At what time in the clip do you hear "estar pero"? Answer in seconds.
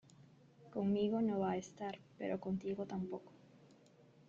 1.57-2.39